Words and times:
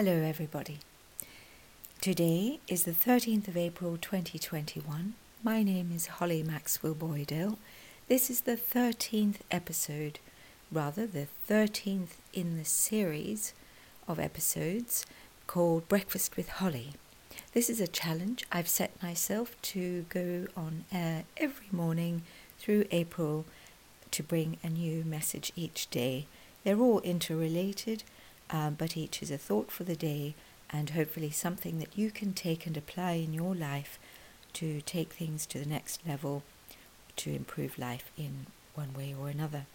Hello, 0.00 0.12
everybody. 0.12 0.78
Today 2.00 2.60
is 2.68 2.84
the 2.84 2.92
13th 2.92 3.48
of 3.48 3.56
April 3.56 3.98
2021. 4.00 5.14
My 5.42 5.64
name 5.64 5.90
is 5.92 6.06
Holly 6.06 6.44
Maxwell 6.44 6.94
Boydell. 6.94 7.56
This 8.06 8.30
is 8.30 8.42
the 8.42 8.56
13th 8.56 9.38
episode, 9.50 10.20
rather, 10.70 11.04
the 11.04 11.26
13th 11.50 12.10
in 12.32 12.56
the 12.56 12.64
series 12.64 13.54
of 14.06 14.20
episodes 14.20 15.04
called 15.48 15.88
Breakfast 15.88 16.36
with 16.36 16.48
Holly. 16.48 16.92
This 17.52 17.68
is 17.68 17.80
a 17.80 17.88
challenge 17.88 18.46
I've 18.52 18.68
set 18.68 19.02
myself 19.02 19.60
to 19.62 20.06
go 20.10 20.46
on 20.56 20.84
air 20.92 21.24
every 21.36 21.70
morning 21.72 22.22
through 22.60 22.84
April 22.92 23.46
to 24.12 24.22
bring 24.22 24.58
a 24.62 24.68
new 24.68 25.02
message 25.02 25.50
each 25.56 25.90
day. 25.90 26.28
They're 26.62 26.78
all 26.78 27.00
interrelated 27.00 28.04
um, 28.50 28.74
but 28.78 28.96
each 28.96 29.22
is 29.22 29.30
a 29.30 29.38
thought 29.38 29.70
for 29.70 29.84
the 29.84 29.96
day 29.96 30.34
and 30.70 30.90
hopefully 30.90 31.30
something 31.30 31.78
that 31.78 31.96
you 31.96 32.10
can 32.10 32.32
take 32.32 32.66
and 32.66 32.76
apply 32.76 33.12
in 33.12 33.32
your 33.32 33.54
life 33.54 33.98
to 34.54 34.80
take 34.82 35.12
things 35.12 35.46
to 35.46 35.58
the 35.58 35.68
next 35.68 36.06
level 36.06 36.42
to 37.16 37.34
improve 37.34 37.78
life 37.78 38.10
in 38.16 38.46
one 38.74 38.92
way 38.94 39.14
or 39.18 39.28
another. 39.28 39.66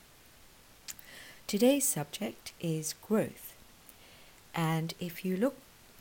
Today's 1.48 1.88
subject 1.88 2.54
is 2.62 2.94
growth. 2.94 3.56
And 4.56 4.94
if 5.00 5.26
you 5.26 5.36
look 5.36 5.58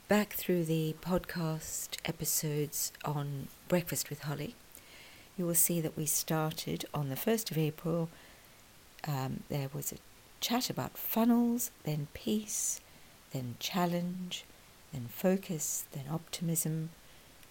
back 0.09 0.35
through 0.35 0.65
the 0.65 0.95
podcast 1.03 1.97
episodes 2.05 2.93
on 3.05 3.49
Breakfast 3.69 4.11
with 4.11 4.23
Holly, 4.23 4.55
you 5.37 5.47
will 5.47 5.55
see 5.55 5.81
that 5.81 5.97
we 5.97 6.07
started 6.07 6.85
on 6.93 7.09
the 7.09 7.17
1st 7.17 7.51
of 7.51 7.59
April. 7.59 8.09
Um, 9.07 9.43
there 9.49 9.69
was 9.73 9.93
a 9.93 9.97
chat 10.43 10.69
about 10.69 10.99
funnels, 10.99 11.71
then 11.85 12.09
peace, 12.13 12.81
then 13.33 13.55
challenge, 13.61 14.45
then 14.93 15.07
focus, 15.09 15.85
then 15.93 16.05
optimism, 16.11 16.91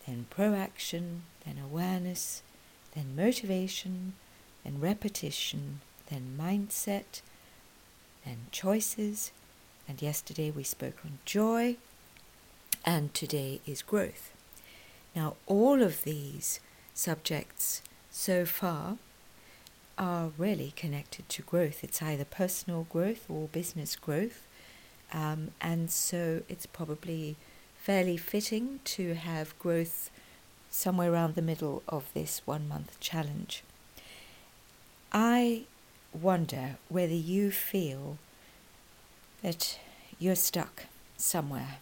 then 0.05 0.27
proaction, 0.29 1.23
then 1.45 1.57
awareness, 1.63 2.43
then 2.93 3.15
motivation, 3.15 4.13
then 4.63 4.79
repetition, 4.79 5.79
then 6.09 6.37
mindset, 6.39 7.21
then 8.25 8.37
choices. 8.51 9.31
And 9.87 10.01
yesterday 10.01 10.51
we 10.51 10.63
spoke 10.63 10.97
on 11.03 11.19
joy, 11.25 11.77
and 12.85 13.13
today 13.13 13.61
is 13.65 13.81
growth. 13.81 14.31
Now, 15.15 15.35
all 15.47 15.81
of 15.81 16.03
these 16.03 16.59
subjects 16.93 17.81
so 18.11 18.45
far 18.45 18.97
are 19.97 20.31
really 20.37 20.73
connected 20.75 21.27
to 21.29 21.41
growth. 21.41 21.83
It's 21.83 22.01
either 22.01 22.25
personal 22.25 22.87
growth 22.89 23.25
or 23.29 23.47
business 23.47 23.95
growth. 23.95 24.47
Um, 25.13 25.51
and 25.59 25.91
so 25.91 26.43
it's 26.47 26.65
probably 26.65 27.35
fairly 27.77 28.17
fitting 28.17 28.79
to 28.85 29.15
have 29.15 29.57
growth 29.59 30.09
somewhere 30.69 31.11
around 31.11 31.35
the 31.35 31.41
middle 31.41 31.83
of 31.87 32.05
this 32.13 32.41
one 32.45 32.67
month 32.67 32.99
challenge. 32.99 33.63
I 35.11 35.63
wonder 36.13 36.77
whether 36.89 37.13
you 37.13 37.51
feel 37.51 38.17
that 39.41 39.79
you're 40.19 40.35
stuck 40.35 40.85
somewhere 41.17 41.77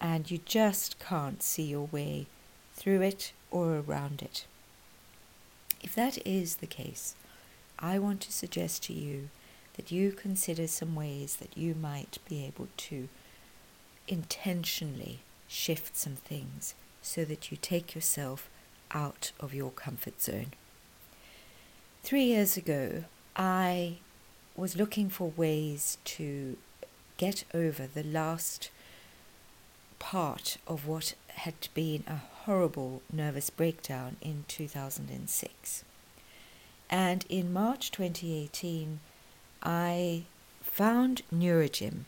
and 0.00 0.30
you 0.30 0.40
just 0.44 0.98
can't 0.98 1.42
see 1.42 1.62
your 1.62 1.88
way 1.92 2.26
through 2.74 3.02
it 3.02 3.32
or 3.50 3.76
around 3.76 4.22
it. 4.22 4.46
If 5.82 5.94
that 5.94 6.18
is 6.26 6.56
the 6.56 6.66
case, 6.66 7.14
I 7.82 7.98
want 7.98 8.20
to 8.22 8.32
suggest 8.32 8.84
to 8.84 8.92
you 8.92 9.28
that 9.76 9.90
you 9.90 10.12
consider 10.12 10.68
some 10.68 10.94
ways 10.94 11.36
that 11.36 11.58
you 11.58 11.74
might 11.74 12.18
be 12.28 12.44
able 12.44 12.68
to 12.76 13.08
intentionally 14.06 15.18
shift 15.48 15.96
some 15.96 16.14
things 16.14 16.74
so 17.02 17.24
that 17.24 17.50
you 17.50 17.58
take 17.60 17.94
yourself 17.94 18.48
out 18.92 19.32
of 19.40 19.52
your 19.52 19.70
comfort 19.70 20.22
zone. 20.22 20.52
Three 22.04 22.24
years 22.24 22.56
ago, 22.56 23.04
I 23.34 23.96
was 24.56 24.76
looking 24.76 25.08
for 25.08 25.32
ways 25.36 25.98
to 26.04 26.56
get 27.16 27.44
over 27.52 27.86
the 27.86 28.04
last 28.04 28.70
part 29.98 30.58
of 30.66 30.86
what 30.86 31.14
had 31.28 31.68
been 31.74 32.04
a 32.06 32.20
horrible 32.44 33.02
nervous 33.12 33.50
breakdown 33.50 34.16
in 34.20 34.44
2006. 34.48 35.84
And 36.92 37.24
in 37.30 37.54
March 37.54 37.90
2018, 37.90 39.00
I 39.62 40.24
found 40.60 41.22
Neurogym, 41.34 42.04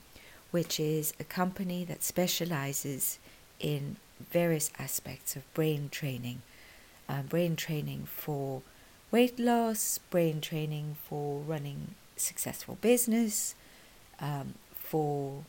which 0.51 0.79
is 0.79 1.15
a 1.19 1.25
company 1.25 1.87
that 1.87 2.03
specializes 2.03 3.19
in 3.59 3.97
various 4.31 4.71
aspects 4.79 5.37
of 5.37 5.55
brain 5.55 5.89
training. 5.91 6.43
Uh, 7.09 7.23
brain 7.23 7.57
training 7.57 8.07
for 8.07 8.61
weight 9.11 9.39
loss, 9.39 9.99
brain 10.11 10.43
training 10.43 10.97
for 11.09 11.41
running 11.41 11.95
successful 12.17 12.77
business, 12.83 13.55
um, 14.21 14.53
for 14.75 15.45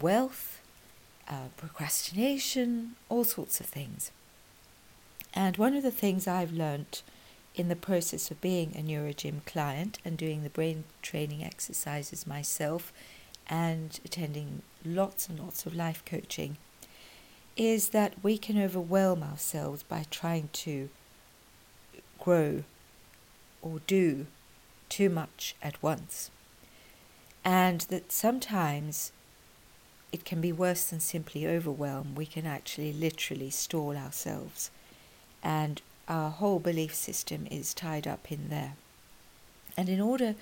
wealth, 0.00 0.62
uh, 1.28 1.48
procrastination, 1.58 2.96
all 3.10 3.24
sorts 3.24 3.60
of 3.60 3.66
things. 3.66 4.12
And 5.34 5.58
one 5.58 5.74
of 5.74 5.82
the 5.82 5.90
things 5.90 6.26
I've 6.26 6.52
learnt 6.52 7.02
in 7.56 7.68
the 7.68 7.76
process 7.76 8.30
of 8.30 8.40
being 8.40 8.72
a 8.76 8.82
Neurogym 8.82 9.44
client 9.46 9.98
and 10.04 10.16
doing 10.16 10.42
the 10.42 10.50
brain 10.50 10.84
training 11.00 11.42
exercises 11.42 12.26
myself 12.26 12.92
and 13.48 13.98
attending 14.04 14.62
lots 14.84 15.28
and 15.28 15.40
lots 15.40 15.64
of 15.64 15.74
life 15.74 16.04
coaching 16.04 16.58
is 17.56 17.88
that 17.88 18.12
we 18.22 18.36
can 18.36 18.62
overwhelm 18.62 19.22
ourselves 19.22 19.82
by 19.82 20.04
trying 20.10 20.50
to 20.52 20.90
grow 22.18 22.62
or 23.62 23.80
do 23.86 24.26
too 24.90 25.08
much 25.08 25.54
at 25.62 25.82
once. 25.82 26.30
And 27.42 27.80
that 27.82 28.12
sometimes 28.12 29.12
it 30.12 30.24
can 30.26 30.42
be 30.42 30.52
worse 30.52 30.84
than 30.90 31.00
simply 31.00 31.46
overwhelm. 31.46 32.14
We 32.14 32.26
can 32.26 32.46
actually 32.46 32.92
literally 32.92 33.50
stall 33.50 33.96
ourselves 33.96 34.70
and 35.42 35.80
our 36.08 36.30
whole 36.30 36.58
belief 36.58 36.94
system 36.94 37.46
is 37.50 37.74
tied 37.74 38.06
up 38.06 38.30
in 38.30 38.48
there. 38.48 38.74
And 39.76 39.88
in 39.88 40.00
order 40.00 40.34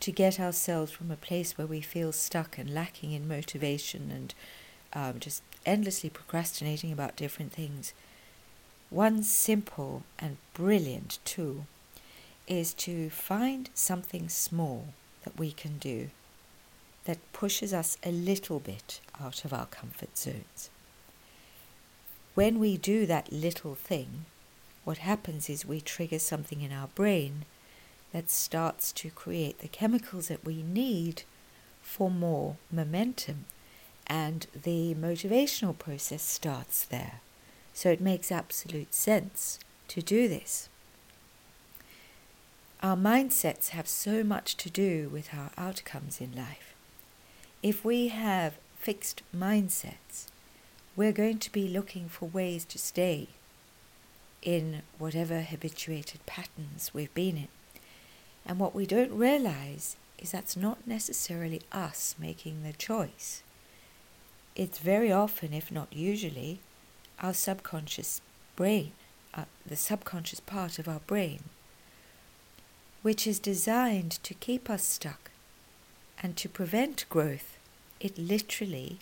to 0.00 0.12
get 0.12 0.40
ourselves 0.40 0.90
from 0.90 1.10
a 1.10 1.16
place 1.16 1.56
where 1.56 1.66
we 1.66 1.80
feel 1.80 2.12
stuck 2.12 2.58
and 2.58 2.74
lacking 2.74 3.12
in 3.12 3.28
motivation 3.28 4.10
and 4.10 4.34
um, 4.92 5.20
just 5.20 5.42
endlessly 5.64 6.10
procrastinating 6.10 6.92
about 6.92 7.16
different 7.16 7.52
things, 7.52 7.92
one 8.90 9.22
simple 9.22 10.02
and 10.18 10.36
brilliant 10.54 11.18
tool 11.24 11.66
is 12.48 12.74
to 12.74 13.08
find 13.10 13.70
something 13.74 14.28
small 14.28 14.88
that 15.24 15.38
we 15.38 15.52
can 15.52 15.78
do 15.78 16.10
that 17.04 17.32
pushes 17.32 17.72
us 17.72 17.96
a 18.04 18.10
little 18.10 18.60
bit 18.60 19.00
out 19.20 19.44
of 19.44 19.52
our 19.52 19.66
comfort 19.66 20.16
zones. 20.16 20.70
When 22.34 22.58
we 22.58 22.76
do 22.76 23.06
that 23.06 23.32
little 23.32 23.74
thing, 23.74 24.24
what 24.84 24.98
happens 24.98 25.48
is 25.48 25.64
we 25.64 25.80
trigger 25.80 26.18
something 26.18 26.60
in 26.60 26.72
our 26.72 26.88
brain 26.88 27.44
that 28.12 28.30
starts 28.30 28.92
to 28.92 29.10
create 29.10 29.60
the 29.60 29.68
chemicals 29.68 30.28
that 30.28 30.44
we 30.44 30.62
need 30.62 31.22
for 31.80 32.10
more 32.10 32.56
momentum. 32.70 33.44
And 34.06 34.46
the 34.60 34.94
motivational 34.94 35.78
process 35.78 36.22
starts 36.22 36.84
there. 36.84 37.20
So 37.72 37.90
it 37.90 38.00
makes 38.00 38.30
absolute 38.30 38.92
sense 38.92 39.58
to 39.88 40.02
do 40.02 40.28
this. 40.28 40.68
Our 42.82 42.96
mindsets 42.96 43.68
have 43.68 43.86
so 43.86 44.24
much 44.24 44.56
to 44.56 44.68
do 44.68 45.08
with 45.08 45.32
our 45.32 45.50
outcomes 45.56 46.20
in 46.20 46.34
life. 46.34 46.74
If 47.62 47.84
we 47.84 48.08
have 48.08 48.54
fixed 48.78 49.22
mindsets, 49.34 50.26
we're 50.96 51.12
going 51.12 51.38
to 51.38 51.52
be 51.52 51.68
looking 51.68 52.08
for 52.08 52.26
ways 52.26 52.64
to 52.66 52.78
stay 52.78 53.28
in 54.42 54.82
whatever 54.98 55.42
habituated 55.42 56.24
patterns 56.26 56.90
we've 56.92 57.14
been 57.14 57.36
in. 57.36 57.48
And 58.44 58.58
what 58.58 58.74
we 58.74 58.86
don't 58.86 59.16
realize 59.16 59.96
is 60.18 60.32
that's 60.32 60.56
not 60.56 60.86
necessarily 60.86 61.62
us 61.70 62.14
making 62.18 62.62
the 62.62 62.72
choice. 62.72 63.42
It's 64.54 64.78
very 64.78 65.10
often, 65.10 65.52
if 65.52 65.70
not 65.70 65.92
usually, 65.92 66.60
our 67.20 67.32
subconscious 67.32 68.20
brain, 68.56 68.92
uh, 69.34 69.44
the 69.64 69.76
subconscious 69.76 70.40
part 70.40 70.78
of 70.78 70.88
our 70.88 71.00
brain, 71.06 71.44
which 73.02 73.26
is 73.26 73.38
designed 73.38 74.12
to 74.22 74.34
keep 74.34 74.68
us 74.68 74.84
stuck 74.84 75.30
and 76.22 76.36
to 76.36 76.48
prevent 76.48 77.08
growth. 77.08 77.56
It 78.00 78.18
literally 78.18 78.98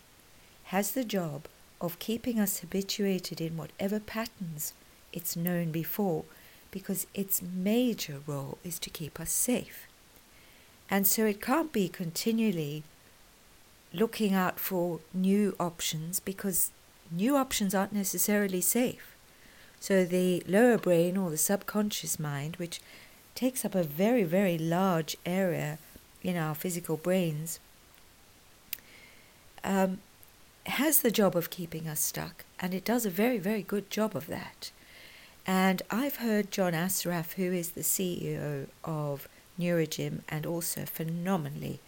has 0.65 0.93
the 0.93 1.05
job 1.05 1.47
of 1.81 1.99
keeping 1.99 2.39
us 2.39 2.61
habituated 2.61 3.41
in 3.41 3.57
whatever 3.57 3.99
patterns 3.99 4.75
it's 5.13 5.37
known 5.37 5.71
before 5.71 6.25
because 6.71 7.07
its 7.15 7.43
major 7.43 8.21
role 8.27 8.59
is 8.65 8.79
to 8.79 8.91
keep 8.91 9.19
us 9.19 9.33
safe. 9.33 9.87
And 10.89 11.07
so 11.07 11.25
it 11.27 11.41
can't 11.41 11.73
be 11.73 11.89
continually 11.89 12.83
looking 13.93 14.35
out 14.35 14.59
for 14.59 15.01
new 15.13 15.55
options 15.59 16.21
because 16.21 16.71
new 17.11 17.37
options 17.37 17.75
aren't 17.75 17.93
necessarily 17.93 18.61
safe. 18.61 19.17
So 19.81 20.05
the 20.05 20.43
lower 20.47 20.79
brain 20.79 21.17
or 21.17 21.31
the 21.31 21.39
subconscious 21.39 22.19
mind, 22.19 22.57
which 22.57 22.81
takes 23.35 23.65
up 23.65 23.75
a 23.75 23.83
very, 23.83 24.25
very 24.25 24.59
large 24.59 25.17
area 25.25 25.79
in 26.23 26.37
our 26.37 26.55
physical 26.55 26.97
brains, 26.97 27.59
um, 29.65 29.99
has 30.67 31.01
the 31.01 31.11
job 31.11 31.35
of 31.35 31.51
keeping 31.51 31.89
us 31.89 32.01
stuck, 32.01 32.45
and 32.59 32.75
it 32.75 32.85
does 32.85 33.07
a 33.07 33.11
very, 33.11 33.39
very 33.39 33.63
good 33.63 33.91
job 33.91 34.15
of 34.15 34.27
that. 34.27 34.71
And 35.47 35.83
I've 35.91 36.17
heard 36.17 36.51
John 36.51 36.73
Assaraf, 36.73 37.35
who 37.35 37.53
is 37.53 37.71
the 37.71 37.81
CEO 37.81 38.67
of 38.85 39.29
Neurogym 39.59 40.21
and 40.29 40.47
also 40.47 40.85
phenomenally 40.85 41.81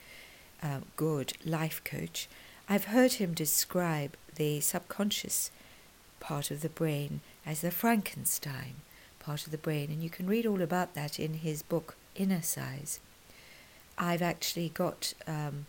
uh, 0.62 0.80
good 0.96 1.34
life 1.44 1.82
coach, 1.84 2.28
I've 2.68 2.86
heard 2.86 3.14
him 3.14 3.34
describe 3.34 4.16
the 4.36 4.60
subconscious 4.60 5.50
part 6.20 6.50
of 6.50 6.60
the 6.60 6.68
brain 6.68 7.20
as 7.44 7.60
the 7.60 7.70
Frankenstein 7.70 8.74
part 9.18 9.44
of 9.44 9.52
the 9.52 9.58
brain, 9.58 9.90
and 9.90 10.02
you 10.02 10.10
can 10.10 10.26
read 10.26 10.46
all 10.46 10.62
about 10.62 10.94
that 10.94 11.18
in 11.18 11.34
his 11.34 11.62
book 11.62 11.96
Innercise. 12.16 12.98
I've 13.98 14.22
actually 14.22 14.70
got 14.70 15.14
um, 15.26 15.66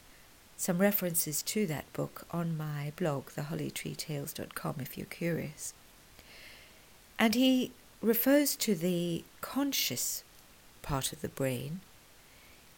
some 0.57 0.77
references 0.77 1.41
to 1.43 1.65
that 1.67 1.91
book 1.93 2.25
on 2.31 2.57
my 2.57 2.93
blog, 2.95 3.29
thehollytreetales.com, 3.31 4.75
if 4.79 4.97
you're 4.97 5.05
curious. 5.07 5.73
And 7.23 7.35
he 7.35 7.71
refers 8.01 8.53
to 8.57 8.75
the 8.75 9.23
conscious 9.39 10.25
part 10.81 11.13
of 11.13 11.21
the 11.21 11.29
brain 11.29 11.79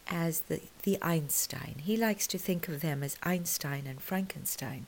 as 0.06 0.42
the, 0.42 0.60
the 0.84 0.98
Einstein. 1.02 1.80
He 1.82 1.96
likes 1.96 2.28
to 2.28 2.38
think 2.38 2.68
of 2.68 2.80
them 2.80 3.02
as 3.02 3.16
Einstein 3.24 3.88
and 3.88 4.00
Frankenstein. 4.00 4.86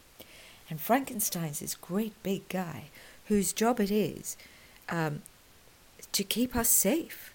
And 0.71 0.81
Frankenstein's 0.81 1.59
this 1.59 1.75
great 1.75 2.13
big 2.23 2.49
guy 2.49 2.85
whose 3.25 3.53
job 3.53 3.81
it 3.81 3.91
is 3.91 4.37
um, 4.91 5.23
to 6.13 6.23
keep 6.23 6.55
us 6.55 6.69
safe. 6.69 7.35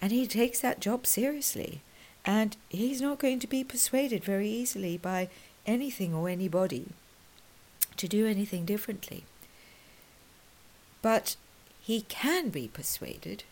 And 0.00 0.10
he 0.10 0.26
takes 0.26 0.58
that 0.62 0.80
job 0.80 1.06
seriously. 1.06 1.80
And 2.24 2.56
he's 2.70 3.00
not 3.00 3.20
going 3.20 3.38
to 3.38 3.46
be 3.46 3.62
persuaded 3.62 4.24
very 4.24 4.48
easily 4.48 4.98
by 4.98 5.28
anything 5.64 6.12
or 6.12 6.28
anybody 6.28 6.88
to 7.98 8.08
do 8.08 8.26
anything 8.26 8.64
differently. 8.64 9.26
But 11.02 11.36
he 11.82 12.02
can 12.02 12.48
be 12.48 12.68
persuaded, 12.68 13.42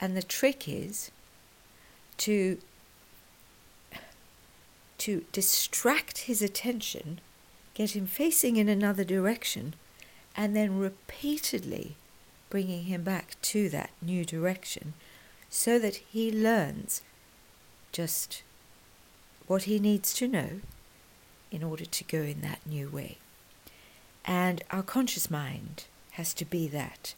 and 0.00 0.16
the 0.16 0.22
trick 0.22 0.68
is 0.68 1.12
to 2.18 2.58
to 4.98 5.24
distract 5.32 6.18
his 6.18 6.42
attention, 6.42 7.20
get 7.72 7.96
him 7.96 8.06
facing 8.06 8.56
in 8.56 8.68
another 8.68 9.04
direction, 9.04 9.72
and 10.36 10.54
then 10.54 10.78
repeatedly 10.78 11.96
bringing 12.50 12.84
him 12.84 13.02
back 13.02 13.36
to 13.40 13.70
that 13.70 13.90
new 14.02 14.26
direction 14.26 14.92
so 15.48 15.78
that 15.78 15.96
he 15.96 16.30
learns 16.30 17.00
just 17.92 18.42
what 19.46 19.62
he 19.62 19.78
needs 19.78 20.12
to 20.12 20.28
know 20.28 20.60
in 21.50 21.62
order 21.62 21.86
to 21.86 22.04
go 22.04 22.18
in 22.18 22.42
that 22.42 22.60
new 22.66 22.88
way. 22.90 23.16
And 24.26 24.62
our 24.70 24.82
conscious 24.82 25.30
mind 25.30 25.84
has 26.12 26.34
to 26.34 26.44
be 26.44 26.68
that 26.68 27.14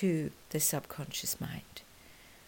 to 0.00 0.30
the 0.50 0.58
subconscious 0.58 1.40
mind. 1.40 1.82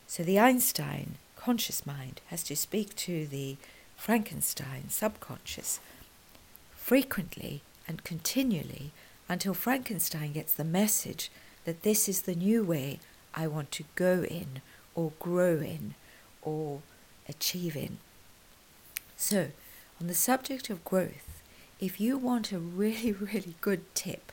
So 0.09 0.23
the 0.25 0.39
Einstein 0.39 1.15
conscious 1.37 1.87
mind 1.87 2.21
has 2.29 2.43
to 2.45 2.57
speak 2.57 2.97
to 2.97 3.27
the 3.27 3.57
Frankenstein 3.97 4.89
subconscious 4.89 5.79
frequently 6.75 7.63
and 7.87 8.03
continually 8.03 8.91
until 9.29 9.55
Frankenstein 9.55 10.33
gets 10.33 10.53
the 10.55 10.65
message 10.65 11.31
that 11.65 11.83
this 11.83 12.09
is 12.09 12.23
the 12.23 12.35
new 12.35 12.65
way 12.65 12.99
I 13.33 13.47
want 13.47 13.71
to 13.73 13.85
go 13.95 14.25
in 14.25 14.61
or 14.97 15.13
grow 15.21 15.59
in 15.59 15.95
or 16.43 16.81
achieve 17.29 17.77
in. 17.77 17.99
So, 19.17 19.51
on 20.01 20.09
the 20.09 20.15
subject 20.15 20.69
of 20.69 20.85
growth, 20.85 21.43
if 21.79 22.01
you 22.01 22.19
want 22.19 22.51
a 22.51 22.59
really, 22.59 23.13
really 23.33 23.55
good 23.61 23.83
tip 23.95 24.33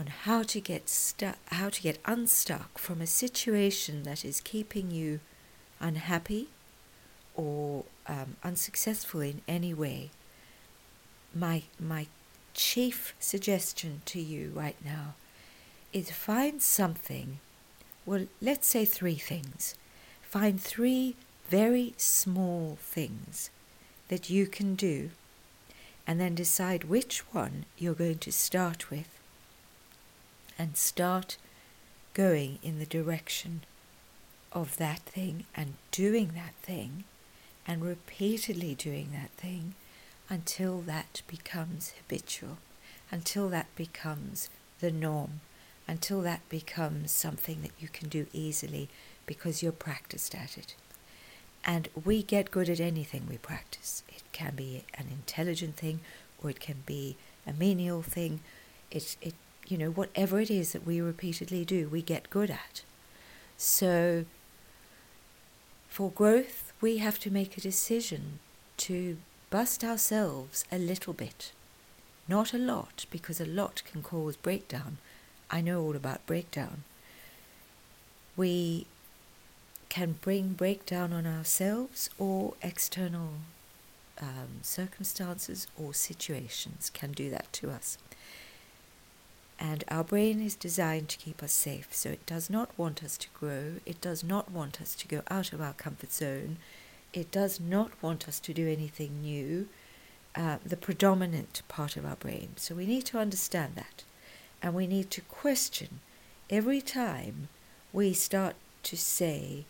on 0.00 0.06
how 0.06 0.42
to 0.42 0.60
get 0.62 0.88
stuck, 0.88 1.36
how 1.52 1.68
to 1.68 1.82
get 1.82 1.98
unstuck 2.06 2.78
from 2.78 3.02
a 3.02 3.06
situation 3.06 4.02
that 4.04 4.24
is 4.24 4.40
keeping 4.40 4.90
you 4.90 5.20
unhappy 5.78 6.48
or 7.34 7.84
um, 8.06 8.36
unsuccessful 8.42 9.20
in 9.20 9.42
any 9.46 9.74
way, 9.74 10.08
my 11.34 11.62
my 11.78 12.06
chief 12.54 13.14
suggestion 13.20 14.00
to 14.06 14.18
you 14.18 14.50
right 14.54 14.76
now 14.82 15.14
is 15.92 16.10
find 16.10 16.62
something. 16.62 17.38
Well, 18.06 18.26
let's 18.40 18.66
say 18.66 18.86
three 18.86 19.16
things. 19.16 19.74
Find 20.22 20.58
three 20.58 21.14
very 21.50 21.92
small 21.98 22.78
things 22.80 23.50
that 24.08 24.30
you 24.30 24.46
can 24.46 24.76
do, 24.76 25.10
and 26.06 26.18
then 26.18 26.34
decide 26.34 26.84
which 26.84 27.18
one 27.32 27.66
you're 27.76 27.94
going 27.94 28.18
to 28.18 28.32
start 28.32 28.90
with, 28.90 29.19
and 30.60 30.76
start 30.76 31.38
going 32.12 32.58
in 32.62 32.78
the 32.78 32.84
direction 32.84 33.62
of 34.52 34.76
that 34.76 34.98
thing 35.00 35.44
and 35.56 35.72
doing 35.90 36.32
that 36.34 36.52
thing 36.60 37.04
and 37.66 37.82
repeatedly 37.82 38.74
doing 38.74 39.08
that 39.10 39.30
thing 39.30 39.74
until 40.28 40.82
that 40.82 41.22
becomes 41.26 41.94
habitual, 41.96 42.58
until 43.10 43.48
that 43.48 43.74
becomes 43.74 44.50
the 44.80 44.90
norm, 44.90 45.40
until 45.88 46.20
that 46.20 46.46
becomes 46.50 47.10
something 47.10 47.62
that 47.62 47.72
you 47.80 47.88
can 47.88 48.10
do 48.10 48.26
easily 48.34 48.90
because 49.24 49.62
you're 49.62 49.72
practiced 49.72 50.34
at 50.34 50.58
it. 50.58 50.74
And 51.64 51.88
we 52.04 52.22
get 52.22 52.50
good 52.50 52.68
at 52.68 52.80
anything 52.80 53.26
we 53.30 53.38
practice. 53.38 54.02
It 54.10 54.24
can 54.32 54.56
be 54.56 54.84
an 54.92 55.06
intelligent 55.10 55.76
thing 55.76 56.00
or 56.42 56.50
it 56.50 56.60
can 56.60 56.82
be 56.84 57.16
a 57.46 57.54
menial 57.54 58.02
thing. 58.02 58.40
It, 58.90 59.16
it, 59.22 59.34
you 59.70 59.78
know, 59.78 59.90
whatever 59.90 60.40
it 60.40 60.50
is 60.50 60.72
that 60.72 60.86
we 60.86 61.00
repeatedly 61.00 61.64
do, 61.64 61.88
we 61.88 62.02
get 62.02 62.30
good 62.30 62.50
at. 62.50 62.82
So, 63.56 64.24
for 65.88 66.10
growth, 66.10 66.72
we 66.80 66.98
have 66.98 67.18
to 67.20 67.30
make 67.30 67.56
a 67.56 67.60
decision 67.60 68.40
to 68.78 69.18
bust 69.50 69.84
ourselves 69.84 70.64
a 70.72 70.78
little 70.78 71.12
bit. 71.12 71.52
Not 72.26 72.54
a 72.54 72.58
lot, 72.58 73.06
because 73.10 73.40
a 73.40 73.46
lot 73.46 73.82
can 73.90 74.02
cause 74.02 74.36
breakdown. 74.36 74.98
I 75.50 75.60
know 75.60 75.82
all 75.82 75.96
about 75.96 76.26
breakdown. 76.26 76.84
We 78.36 78.86
can 79.88 80.16
bring 80.20 80.52
breakdown 80.52 81.12
on 81.12 81.26
ourselves 81.26 82.08
or 82.18 82.54
external 82.62 83.30
um, 84.20 84.60
circumstances 84.62 85.66
or 85.76 85.92
situations 85.92 86.90
can 86.94 87.12
do 87.12 87.28
that 87.30 87.52
to 87.54 87.70
us. 87.70 87.98
And 89.62 89.84
our 89.88 90.02
brain 90.02 90.40
is 90.40 90.54
designed 90.54 91.10
to 91.10 91.18
keep 91.18 91.42
us 91.42 91.52
safe, 91.52 91.88
so 91.90 92.08
it 92.08 92.24
does 92.24 92.48
not 92.48 92.70
want 92.78 93.04
us 93.04 93.18
to 93.18 93.28
grow, 93.38 93.74
it 93.84 94.00
does 94.00 94.24
not 94.24 94.50
want 94.50 94.80
us 94.80 94.94
to 94.94 95.06
go 95.06 95.20
out 95.30 95.52
of 95.52 95.60
our 95.60 95.74
comfort 95.74 96.12
zone, 96.12 96.56
it 97.12 97.30
does 97.30 97.60
not 97.60 97.90
want 98.02 98.26
us 98.26 98.40
to 98.40 98.54
do 98.54 98.66
anything 98.66 99.20
new, 99.20 99.68
uh, 100.34 100.56
the 100.64 100.78
predominant 100.78 101.60
part 101.68 101.98
of 101.98 102.06
our 102.06 102.16
brain. 102.16 102.50
So 102.56 102.74
we 102.74 102.86
need 102.86 103.04
to 103.06 103.18
understand 103.18 103.74
that. 103.74 104.02
And 104.62 104.74
we 104.74 104.86
need 104.86 105.10
to 105.10 105.20
question 105.20 106.00
every 106.48 106.80
time 106.80 107.48
we 107.92 108.14
start 108.14 108.54
to 108.84 108.96
say, 108.96 109.64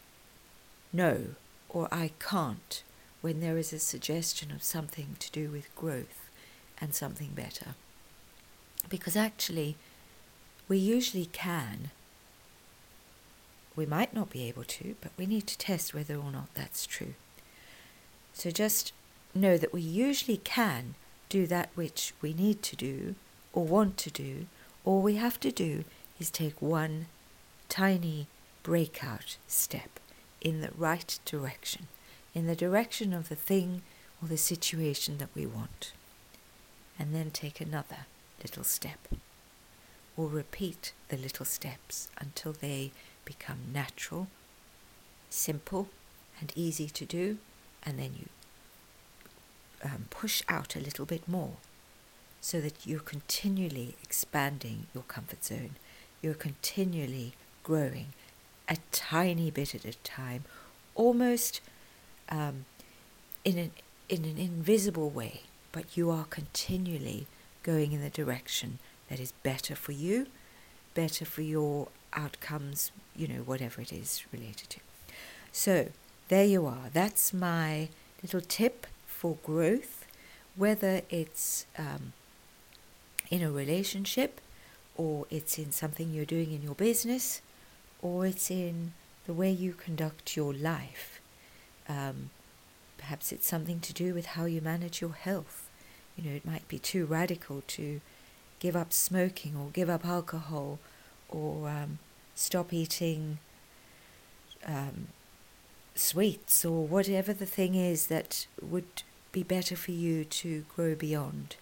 no, 0.93 1.35
or 1.69 1.89
I 1.91 2.13
can't, 2.21 2.83
when 3.23 3.41
there 3.41 3.59
is 3.59 3.73
a 3.73 3.79
suggestion 3.79 4.53
of 4.53 4.63
something 4.63 5.17
to 5.19 5.33
do 5.33 5.51
with 5.51 5.75
growth 5.75 6.31
and 6.81 6.95
something 6.95 7.31
better. 7.35 7.75
Because 8.89 9.17
actually, 9.17 9.77
we 10.69 10.79
usually 10.79 11.27
can. 11.27 11.91
We 13.77 13.87
might 13.87 14.15
not 14.15 14.31
be 14.31 14.49
able 14.49 14.65
to, 14.65 14.97
but 15.01 15.13
we 15.17 15.27
need 15.27 15.47
to 15.49 15.59
test 15.59 15.95
whether 15.95 16.17
or 16.17 16.31
not 16.31 16.55
that's 16.55 16.87
true. 16.87 17.15
So 18.33 18.51
just 18.51 18.93
know 19.35 19.57
that 19.57 19.73
we 19.73 19.81
usually 19.81 20.39
can 20.39 20.95
do 21.29 21.47
that 21.47 21.71
which 21.75 22.13
we 22.21 22.33
need 22.33 22.63
to 22.63 22.77
do 22.77 23.15
or 23.53 23.65
want 23.65 23.97
to 23.99 24.11
do. 24.11 24.47
All 24.85 25.03
we 25.03 25.17
have 25.17 25.39
to 25.41 25.53
do 25.53 25.85
is 26.19 26.31
take 26.31 26.61
one 26.61 27.07
tiny 27.69 28.27
breakout 28.63 29.37
step 29.47 30.01
in 30.41 30.61
the 30.61 30.71
right 30.77 31.19
direction, 31.25 31.87
in 32.35 32.47
the 32.47 32.57
direction 32.57 33.13
of 33.13 33.29
the 33.29 33.37
thing 33.37 33.83
or 34.23 34.29
the 34.29 34.37
situation 34.37 35.19
that 35.19 35.35
we 35.35 35.47
want. 35.47 35.93
And 36.99 37.15
then 37.15 37.31
take 37.31 37.61
another 37.61 38.07
little 38.43 38.65
step. 38.65 39.09
Or 40.17 40.29
repeat 40.29 40.93
the 41.09 41.17
little 41.17 41.47
steps 41.47 42.09
until 42.19 42.53
they 42.53 42.93
become 43.25 43.59
natural, 43.73 44.29
simple, 45.29 45.89
and 46.41 46.53
easy 46.57 46.89
to 46.89 47.05
do, 47.05 47.39
and 47.83 47.99
then 47.99 48.13
you 48.19 48.29
um, 49.85 50.07
push 50.11 50.43
out 50.49 50.77
a 50.77 50.81
little 50.81 51.07
bit 51.07 51.27
more 51.29 51.53
so 52.41 52.61
that 52.61 52.87
you're 52.87 53.01
continually 53.01 53.97
expanding 54.03 54.87
your 54.95 55.05
comfort 55.05 55.45
zone. 55.45 55.77
You're 56.23 56.35
continually 56.35 57.33
growing 57.63 58.09
a 58.69 58.77
tiny 58.93 59.51
bit 59.51 59.75
at 59.75 59.85
a 59.85 59.97
time, 59.99 60.45
almost 60.95 61.61
um, 62.29 62.65
in, 63.45 63.59
an, 63.59 63.71
in 64.09 64.25
an 64.25 64.39
invisible 64.39 65.11
way, 65.11 65.43
but 65.73 65.97
you 65.97 66.11
are 66.11 66.25
continually 66.25 67.27
going 67.63 67.93
in 67.93 68.01
the 68.01 68.11
direction 68.11 68.79
that 69.09 69.21
is 69.21 69.33
better 69.43 69.75
for 69.75 69.93
you, 69.93 70.27
better 70.95 71.25
for 71.25 71.43
your 71.43 71.89
outcomes, 72.13 72.93
you 73.15 73.29
know, 73.29 73.41
whatever 73.41 73.81
it 73.81 73.93
is 73.93 74.25
related 74.33 74.71
to. 74.71 74.81
So, 75.53 75.89
there 76.29 76.45
you 76.45 76.65
are. 76.67 76.91
That's 76.93 77.33
my 77.35 77.89
little 78.23 78.41
tip 78.41 78.87
for 79.07 79.37
growth, 79.45 80.07
whether 80.55 81.03
it's 81.11 81.67
um, 81.77 82.13
in 83.31 83.43
a 83.43 83.51
relationship 83.51 84.41
or 84.97 85.27
it's 85.31 85.59
in 85.59 85.73
something 85.73 86.13
you're 86.13 86.25
doing 86.25 86.53
in 86.53 86.63
your 86.63 86.75
business 86.75 87.43
or 88.03 88.27
it's 88.27 88.51
in 88.51 88.93
the 89.27 89.33
way 89.33 89.51
you 89.51 89.73
conduct 89.73 90.37
your 90.37 90.53
life. 90.53 91.21
Um, 91.89 92.31
perhaps 92.99 93.33
it's 93.33 93.47
something 93.47 93.81
to 93.81 93.93
do 93.93 94.15
with 94.15 94.27
how 94.27 94.45
you 94.45 94.61
manage 94.61 95.01
your 95.01 95.15
health. 95.15 95.70
You 96.17 96.31
know, 96.31 96.37
it 96.37 96.45
might 96.45 96.67
be 96.69 96.79
too 96.79 97.07
radical 97.07 97.63
to 97.69 98.01
give 98.59 98.77
up 98.77 98.93
smoking 98.93 99.57
or 99.57 99.71
give 99.73 99.89
up 99.89 100.05
alcohol 100.05 100.79
or 101.29 101.69
um, 101.69 101.99
stop 102.35 102.73
eating 102.73 103.39
um, 104.67 105.09
sweets 105.95 106.65
or 106.65 106.87
whatever 106.87 107.33
the 107.33 107.47
thing 107.47 107.75
is 107.75 108.07
that 108.07 108.47
would 108.61 109.03
be 109.33 109.43
better 109.43 109.77
for 109.77 109.93
you 109.93 110.25
to 110.25 110.65
grow 110.75 110.95
beyond. 110.95 111.57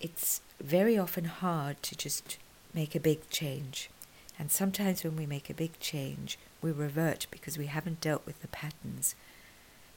It's 0.00 0.40
very 0.60 0.98
often 0.98 1.24
hard 1.24 1.82
to 1.84 1.96
just 1.96 2.38
make 2.74 2.94
a 2.94 3.00
big 3.00 3.28
change. 3.30 3.90
And 4.38 4.50
sometimes 4.50 5.02
when 5.02 5.16
we 5.16 5.24
make 5.26 5.48
a 5.48 5.54
big 5.54 5.78
change, 5.80 6.38
we 6.60 6.70
revert 6.70 7.26
because 7.30 7.56
we 7.56 7.66
haven't 7.66 8.00
dealt 8.00 8.26
with 8.26 8.42
the 8.42 8.48
patterns. 8.48 9.14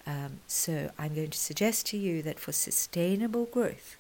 Um, 0.06 0.40
so 0.48 0.92
I'm 0.98 1.14
going 1.14 1.30
to 1.30 1.38
suggest 1.38 1.86
to 1.88 1.98
you 1.98 2.22
that 2.24 2.40
for 2.40 2.52
sustainable 2.52 3.46
growth 3.46 3.98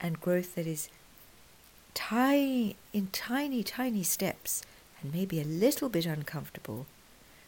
and 0.00 0.20
growth 0.20 0.54
that 0.54 0.66
is 0.66 0.88
tiny, 1.94 2.76
in 2.92 3.08
tiny, 3.12 3.62
tiny 3.62 4.02
steps 4.02 4.62
and 5.00 5.12
maybe 5.12 5.40
a 5.40 5.44
little 5.44 5.88
bit 5.88 6.06
uncomfortable, 6.06 6.86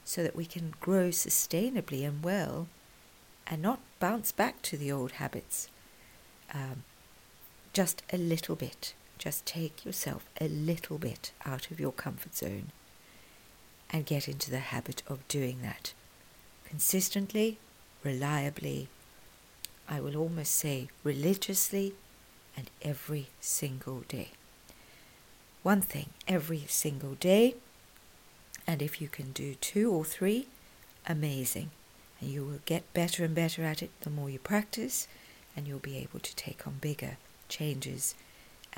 so 0.04 0.23
that 0.23 0.37
we 0.37 0.47
can 0.47 0.73
grow 0.80 1.09
sustainably 1.09 2.06
and 2.06 2.23
well 2.23 2.68
and 3.47 3.61
not 3.61 3.80
bounce 3.99 4.30
back 4.33 4.62
to 4.62 4.76
the 4.76 4.90
old 4.92 5.12
habits. 5.12 5.68
Um, 6.54 6.85
just 7.73 8.02
a 8.12 8.16
little 8.16 8.56
bit. 8.56 8.95
Just 9.18 9.47
take 9.47 9.85
yourself 9.85 10.28
a 10.40 10.49
little 10.49 10.99
bit 10.99 11.33
out 11.45 11.71
of 11.71 11.80
your 11.80 11.92
comfort 11.92 12.35
zone 12.35 12.71
and 13.90 14.06
get 14.06 14.28
into 14.28 14.50
the 14.50 14.59
habit 14.59 15.02
of 15.09 15.26
doing 15.28 15.62
that 15.62 15.92
consistently, 16.68 17.59
reliably, 18.06 18.88
I 19.88 20.00
will 20.00 20.16
almost 20.16 20.54
say 20.54 20.88
religiously, 21.04 21.94
and 22.56 22.70
every 22.80 23.26
single 23.40 24.00
day. 24.08 24.30
One 25.62 25.82
thing 25.82 26.10
every 26.26 26.64
single 26.68 27.14
day 27.14 27.56
and 28.66 28.82
if 28.82 29.00
you 29.00 29.08
can 29.08 29.32
do 29.32 29.54
two 29.54 29.92
or 29.92 30.04
three, 30.04 30.46
amazing. 31.06 31.70
And 32.20 32.30
you 32.30 32.44
will 32.44 32.60
get 32.64 32.92
better 32.94 33.25
and 33.25 33.34
better 33.34 33.62
at 33.62 33.82
it 33.82 33.90
the 34.00 34.10
more 34.10 34.30
you 34.30 34.38
practice, 34.38 35.06
and 35.54 35.68
you'll 35.68 35.78
be 35.78 35.98
able 35.98 36.20
to 36.20 36.34
take 36.34 36.66
on 36.66 36.78
bigger 36.80 37.18
changes 37.48 38.14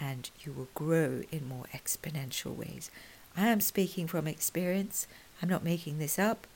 and 0.00 0.30
you 0.44 0.52
will 0.52 0.68
grow 0.74 1.22
in 1.32 1.48
more 1.48 1.64
exponential 1.74 2.54
ways. 2.54 2.90
I 3.36 3.48
am 3.48 3.60
speaking 3.60 4.06
from 4.06 4.28
experience. 4.28 5.08
I'm 5.42 5.48
not 5.48 5.64
making 5.64 5.98
this 5.98 6.18
up. 6.18 6.46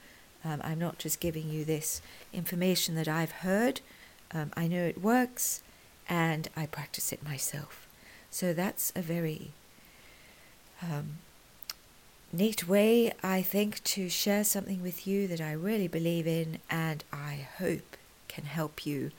Um, 0.44 0.60
I'm 0.64 0.78
not 0.78 0.98
just 0.98 1.20
giving 1.20 1.48
you 1.48 1.64
this 1.64 2.02
information 2.32 2.94
that 2.96 3.08
I've 3.08 3.32
heard. 3.32 3.80
Um, 4.32 4.50
I 4.56 4.66
know 4.66 4.84
it 4.84 5.00
works 5.00 5.62
and 6.08 6.48
I 6.56 6.66
practice 6.66 7.12
it 7.12 7.22
myself. 7.24 7.86
So 8.30 8.52
that's 8.52 8.92
a 8.96 9.02
very 9.02 9.52
um, 10.82 11.18
neat 12.32 12.66
way, 12.66 13.12
I 13.22 13.42
think, 13.42 13.84
to 13.84 14.08
share 14.08 14.42
something 14.42 14.82
with 14.82 15.06
you 15.06 15.28
that 15.28 15.40
I 15.40 15.52
really 15.52 15.88
believe 15.88 16.26
in 16.26 16.58
and 16.70 17.04
I 17.12 17.46
hope 17.58 17.96
can 18.28 18.44
help 18.44 18.86
you 18.86 19.10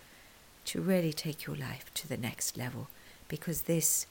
to 0.65 0.81
really 0.81 1.13
take 1.13 1.45
your 1.45 1.55
life 1.55 1.93
to 1.93 2.07
the 2.07 2.17
next 2.17 2.57
level 2.57 2.87
because 3.27 3.63
this 3.63 4.07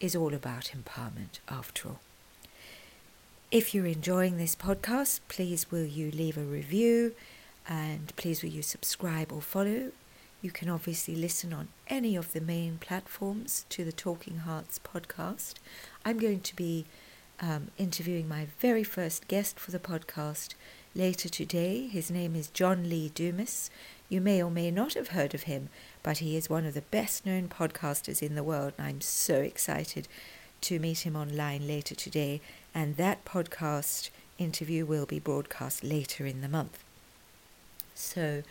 is 0.00 0.14
all 0.14 0.34
about 0.34 0.72
empowerment 0.76 1.40
after 1.48 1.88
all. 1.88 2.00
If 3.50 3.74
you're 3.74 3.86
enjoying 3.86 4.36
this 4.36 4.56
podcast, 4.56 5.20
please 5.28 5.70
will 5.70 5.84
you 5.84 6.10
leave 6.10 6.36
a 6.36 6.42
review 6.42 7.14
and 7.68 8.14
please 8.16 8.42
will 8.42 8.50
you 8.50 8.62
subscribe 8.62 9.30
or 9.30 9.40
follow. 9.40 9.92
You 10.42 10.50
can 10.50 10.68
obviously 10.68 11.14
listen 11.14 11.52
on 11.52 11.68
any 11.86 12.16
of 12.16 12.32
the 12.32 12.40
main 12.40 12.78
platforms 12.78 13.64
to 13.68 13.84
the 13.84 13.92
Talking 13.92 14.38
Hearts 14.38 14.80
podcast. 14.82 15.54
I'm 16.04 16.18
going 16.18 16.40
to 16.40 16.56
be 16.56 16.84
um, 17.40 17.68
interviewing 17.78 18.28
my 18.28 18.48
very 18.58 18.82
first 18.82 19.28
guest 19.28 19.58
for 19.58 19.70
the 19.70 19.78
podcast 19.78 20.54
later 20.94 21.28
today. 21.28 21.86
His 21.86 22.10
name 22.10 22.34
is 22.34 22.48
John 22.48 22.88
Lee 22.90 23.12
Dumas. 23.14 23.70
You 24.08 24.20
may 24.20 24.42
or 24.42 24.50
may 24.50 24.70
not 24.70 24.94
have 24.94 25.08
heard 25.08 25.34
of 25.34 25.44
him, 25.44 25.68
but 26.02 26.18
he 26.18 26.36
is 26.36 26.50
one 26.50 26.66
of 26.66 26.74
the 26.74 26.82
best 26.82 27.24
known 27.24 27.48
podcasters 27.48 28.22
in 28.22 28.34
the 28.34 28.42
world, 28.42 28.72
and 28.76 28.86
I'm 28.86 29.00
so 29.00 29.36
excited 29.36 30.08
to 30.62 30.78
meet 30.78 31.06
him 31.06 31.14
online 31.14 31.66
later 31.66 31.94
today. 31.94 32.40
And 32.74 32.96
that 32.96 33.24
podcast 33.24 34.10
interview 34.38 34.84
will 34.84 35.06
be 35.06 35.18
broadcast 35.18 35.84
later 35.84 36.26
in 36.26 36.40
the 36.40 36.48
month. 36.48 36.82
So 37.94 38.42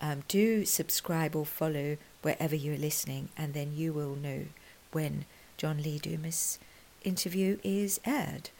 um, 0.00 0.24
do 0.28 0.64
subscribe 0.64 1.34
or 1.34 1.46
follow 1.46 1.96
wherever 2.22 2.54
you're 2.54 2.76
listening, 2.76 3.30
and 3.36 3.54
then 3.54 3.72
you 3.74 3.92
will 3.92 4.14
know 4.14 4.46
when 4.92 5.24
John 5.56 5.82
Lee 5.82 5.98
Dumas 5.98 6.58
interview 7.02 7.58
is 7.62 8.00
aired. 8.04 8.50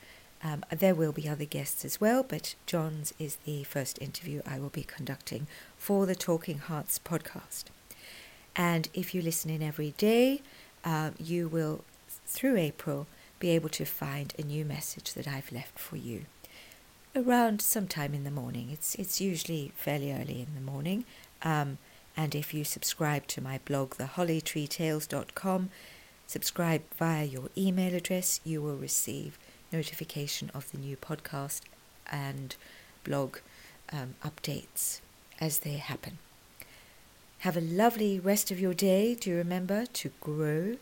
Um, 0.43 0.65
there 0.71 0.95
will 0.95 1.13
be 1.13 1.29
other 1.29 1.45
guests 1.45 1.85
as 1.85 2.01
well, 2.01 2.23
but 2.23 2.55
John's 2.67 3.13
is 3.19 3.37
the 3.45 3.63
first 3.65 4.01
interview 4.01 4.43
I 4.47 4.59
will 4.59 4.71
be 4.71 4.83
conducting 4.83 5.47
for 5.77 6.07
the 6.07 6.17
Talking 6.17 6.59
Hearts 6.59 6.99
podcast. 6.99 7.65
And 8.57 8.89
if 8.93 9.15
you 9.15 9.23
listen 9.23 9.51
in 9.51 9.63
every 9.63 9.95
day, 9.97 10.43
uh, 10.85 11.11
you 11.19 11.49
will, 11.49 11.85
through 12.27 12.57
April, 12.57 13.07
be 13.43 13.51
able 13.51 13.69
to 13.69 13.85
find 13.85 14.33
a 14.39 14.43
new 14.43 14.65
message 14.65 15.15
that 15.15 15.27
I've 15.27 15.51
left 15.51 15.77
for 15.77 15.97
you 15.97 16.27
around 17.17 17.61
sometime 17.61 18.15
in 18.15 18.23
the 18.23 18.31
morning. 18.31 18.69
It's 18.71 18.95
it's 18.95 19.21
usually 19.21 19.73
fairly 19.75 20.13
early 20.13 20.41
in 20.47 20.55
the 20.55 20.71
morning. 20.73 21.05
Um, 21.43 21.79
and 22.17 22.37
if 22.37 22.55
you 22.55 22.63
subscribe 22.63 23.27
to 23.27 23.41
my 23.41 23.59
blog, 23.65 23.95
thehollytreetales.com, 23.95 25.71
subscribe 26.29 26.83
via 26.97 27.25
your 27.25 27.49
email 27.59 27.97
address, 27.97 28.41
you 28.45 28.63
will 28.63 28.77
receive 28.77 29.41
notification 29.73 30.49
of 30.55 30.71
the 30.71 30.79
new 30.79 30.97
podcast 30.97 31.63
and 32.13 32.55
blog 33.03 33.39
um, 33.93 34.15
updates 34.23 35.01
as 35.41 35.61
they 35.61 35.79
happen. 35.79 36.19
Have 37.39 37.57
a 37.57 37.69
lovely 37.83 38.21
rest 38.21 38.53
of 38.53 38.61
your 38.61 38.75
day. 38.75 39.17
Do 39.17 39.31
you 39.31 39.37
remember 39.37 39.87
to 39.87 40.13
grow. 40.21 40.77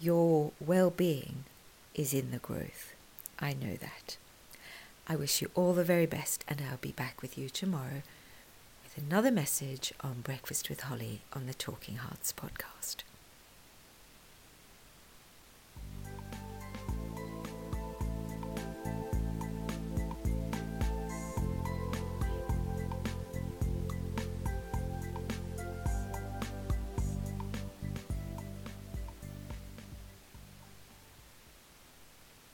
Your 0.00 0.52
well 0.60 0.90
being 0.90 1.44
is 1.94 2.12
in 2.12 2.30
the 2.30 2.38
growth. 2.38 2.94
I 3.38 3.54
know 3.54 3.76
that. 3.76 4.16
I 5.08 5.16
wish 5.16 5.40
you 5.40 5.50
all 5.54 5.72
the 5.72 5.84
very 5.84 6.06
best, 6.06 6.44
and 6.48 6.60
I'll 6.60 6.76
be 6.78 6.92
back 6.92 7.22
with 7.22 7.38
you 7.38 7.48
tomorrow 7.48 8.02
with 8.82 8.98
another 9.02 9.30
message 9.30 9.94
on 10.02 10.20
Breakfast 10.22 10.68
with 10.68 10.82
Holly 10.82 11.20
on 11.32 11.46
the 11.46 11.54
Talking 11.54 11.96
Hearts 11.96 12.32
podcast. 12.32 13.04